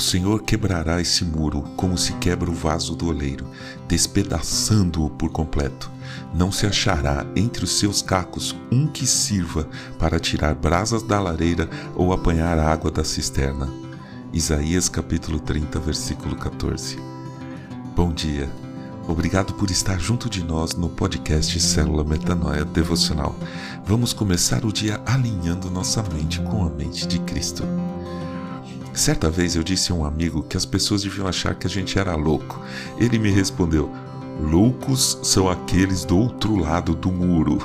[0.00, 3.46] Senhor quebrará esse muro como se quebra o vaso do oleiro,
[3.86, 5.90] despedaçando-o por completo.
[6.34, 9.68] Não se achará entre os seus cacos um que sirva
[9.98, 13.68] para tirar brasas da lareira ou apanhar água da cisterna.
[14.32, 16.98] Isaías capítulo 30, versículo 14.
[17.96, 18.48] Bom dia.
[19.08, 23.34] Obrigado por estar junto de nós no podcast Célula Metanoia Devocional.
[23.84, 27.64] Vamos começar o dia alinhando nossa mente com a mente de Cristo.
[29.00, 31.98] Certa vez eu disse a um amigo que as pessoas deviam achar que a gente
[31.98, 32.60] era louco.
[32.98, 33.90] Ele me respondeu:
[34.38, 37.56] Loucos são aqueles do outro lado do muro.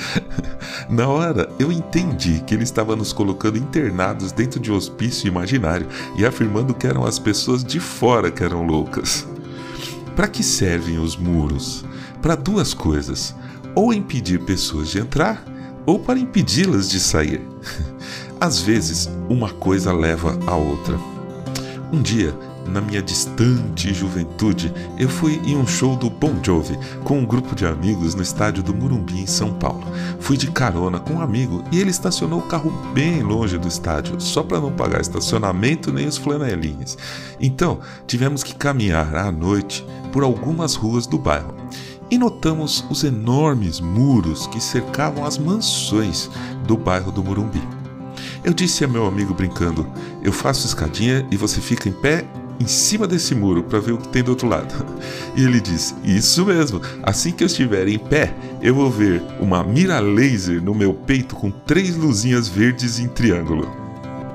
[0.86, 5.86] Na hora, eu entendi que ele estava nos colocando internados dentro de um hospício imaginário
[6.14, 9.26] e afirmando que eram as pessoas de fora que eram loucas.
[10.14, 11.86] Para que servem os muros?
[12.20, 13.34] Para duas coisas:
[13.74, 15.42] ou impedir pessoas de entrar,
[15.86, 17.40] ou para impedi-las de sair.
[18.44, 21.00] Às vezes, uma coisa leva a outra.
[21.90, 27.18] Um dia, na minha distante juventude, eu fui em um show do Bon Jovi com
[27.18, 29.86] um grupo de amigos no estádio do Murumbi, em São Paulo.
[30.20, 34.20] Fui de carona com um amigo e ele estacionou o carro bem longe do estádio,
[34.20, 36.98] só para não pagar estacionamento nem os flanelinhas.
[37.40, 41.54] Então, tivemos que caminhar à noite por algumas ruas do bairro
[42.10, 46.28] e notamos os enormes muros que cercavam as mansões
[46.66, 47.73] do bairro do Murumbi.
[48.44, 49.86] Eu disse a meu amigo brincando:
[50.22, 52.24] Eu faço escadinha e você fica em pé
[52.60, 54.74] em cima desse muro para ver o que tem do outro lado.
[55.34, 59.64] E ele diz: Isso mesmo, assim que eu estiver em pé, eu vou ver uma
[59.64, 63.68] mira laser no meu peito com três luzinhas verdes em triângulo.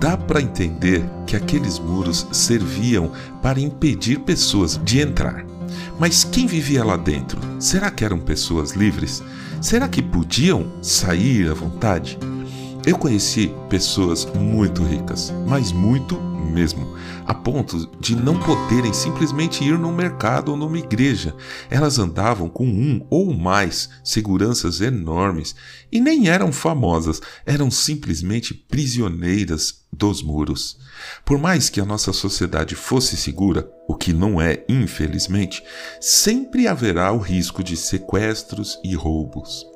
[0.00, 5.44] Dá para entender que aqueles muros serviam para impedir pessoas de entrar.
[5.98, 7.40] Mas quem vivia lá dentro?
[7.60, 9.22] Será que eram pessoas livres?
[9.60, 12.18] Será que podiam sair à vontade?
[12.86, 16.18] Eu conheci pessoas muito ricas, mas muito
[16.50, 16.96] mesmo,
[17.26, 21.34] a ponto de não poderem simplesmente ir no mercado ou numa igreja.
[21.68, 25.54] Elas andavam com um ou mais seguranças enormes
[25.92, 30.78] e nem eram famosas, eram simplesmente prisioneiras dos muros.
[31.24, 35.62] Por mais que a nossa sociedade fosse segura, o que não é, infelizmente,
[36.00, 39.66] sempre haverá o risco de sequestros e roubos.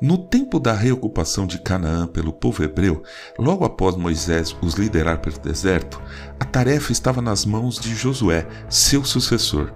[0.00, 3.02] No tempo da reocupação de Canaã pelo povo hebreu,
[3.38, 6.00] logo após Moisés os liderar pelo deserto,
[6.38, 9.72] a tarefa estava nas mãos de Josué, seu sucessor.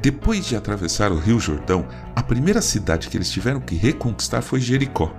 [0.00, 4.60] Depois de atravessar o rio Jordão, a primeira cidade que eles tiveram que reconquistar foi
[4.60, 5.14] Jericó,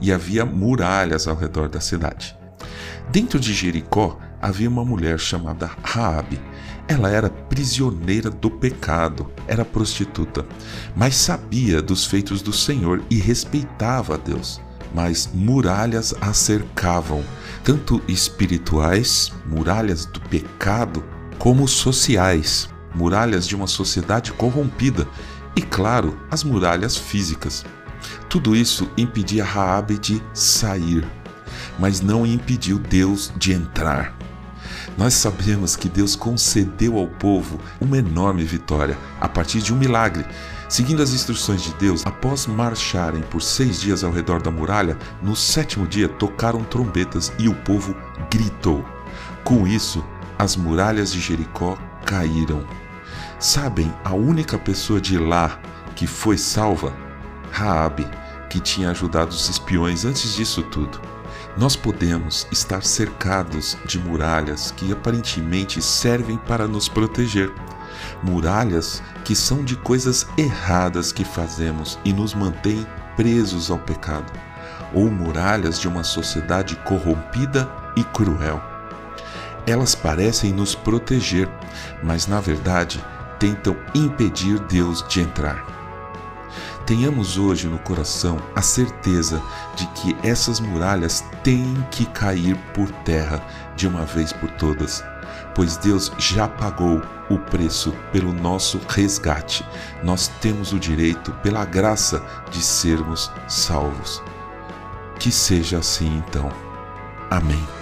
[0.00, 2.36] e havia muralhas ao redor da cidade.
[3.10, 6.40] Dentro de Jericó havia uma mulher chamada Raabe.
[6.88, 10.44] Ela era prisioneira do pecado, era prostituta,
[10.94, 14.60] mas sabia dos feitos do Senhor e respeitava a Deus.
[14.94, 17.24] Mas muralhas a cercavam,
[17.64, 21.02] tanto espirituais, muralhas do pecado,
[21.38, 25.08] como sociais, muralhas de uma sociedade corrompida
[25.56, 27.64] e, claro, as muralhas físicas.
[28.28, 31.06] Tudo isso impedia Raabe de sair,
[31.78, 34.14] mas não impediu Deus de entrar.
[34.96, 40.24] Nós sabemos que Deus concedeu ao povo uma enorme vitória a partir de um milagre.
[40.68, 45.36] Seguindo as instruções de Deus, após marcharem por seis dias ao redor da muralha, no
[45.36, 47.94] sétimo dia tocaram trombetas e o povo
[48.30, 48.84] gritou.
[49.44, 50.04] Com isso,
[50.38, 51.76] as muralhas de Jericó
[52.06, 52.64] caíram.
[53.38, 55.60] Sabem a única pessoa de lá
[55.94, 56.94] que foi salva?
[57.50, 58.06] Raabe,
[58.48, 61.11] que tinha ajudado os espiões antes disso tudo.
[61.56, 67.52] Nós podemos estar cercados de muralhas que aparentemente servem para nos proteger.
[68.22, 72.86] Muralhas que são de coisas erradas que fazemos e nos mantêm
[73.16, 74.32] presos ao pecado.
[74.94, 78.62] Ou muralhas de uma sociedade corrompida e cruel.
[79.66, 81.48] Elas parecem nos proteger,
[82.02, 83.02] mas na verdade
[83.38, 85.81] tentam impedir Deus de entrar.
[86.86, 89.40] Tenhamos hoje no coração a certeza
[89.76, 93.40] de que essas muralhas têm que cair por terra
[93.76, 95.04] de uma vez por todas,
[95.54, 97.00] pois Deus já pagou
[97.30, 99.64] o preço pelo nosso resgate.
[100.02, 104.22] Nós temos o direito, pela graça, de sermos salvos.
[105.18, 106.50] Que seja assim então.
[107.30, 107.81] Amém.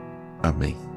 [0.47, 0.96] Amém.